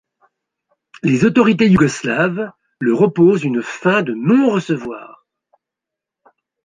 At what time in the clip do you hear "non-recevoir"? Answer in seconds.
4.15-5.27